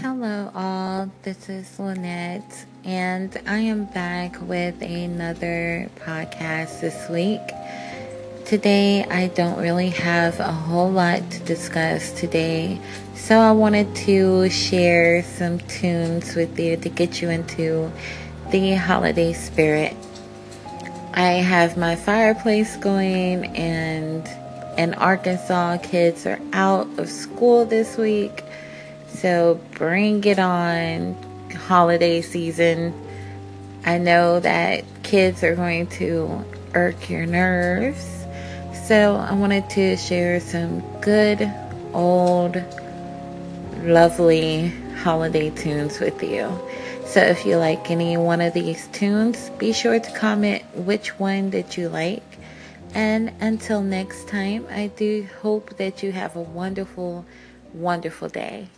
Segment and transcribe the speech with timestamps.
[0.00, 1.10] Hello, all.
[1.22, 7.42] This is Lynette, and I am back with another podcast this week.
[8.46, 12.80] Today, I don't really have a whole lot to discuss today,
[13.14, 17.92] so I wanted to share some tunes with you to get you into
[18.50, 19.94] the holiday spirit.
[21.12, 24.26] I have my fireplace going, and
[24.78, 28.42] in Arkansas, kids are out of school this week.
[29.14, 31.16] So bring it on,
[31.52, 32.92] holiday season.
[33.84, 36.44] I know that kids are going to
[36.74, 38.24] irk your nerves.
[38.86, 41.50] So I wanted to share some good,
[41.92, 42.56] old,
[43.82, 44.68] lovely
[45.02, 46.50] holiday tunes with you.
[47.04, 51.50] So if you like any one of these tunes, be sure to comment which one
[51.50, 52.22] that you like.
[52.94, 57.24] And until next time, I do hope that you have a wonderful,
[57.72, 58.68] wonderful day.